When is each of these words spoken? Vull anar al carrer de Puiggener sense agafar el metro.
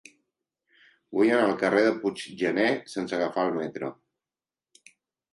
Vull 1.17 1.33
anar 1.33 1.49
al 1.49 1.59
carrer 1.63 1.83
de 1.87 1.91
Puiggener 2.05 2.69
sense 2.93 3.15
agafar 3.19 3.43
el 3.51 3.53
metro. 3.59 3.91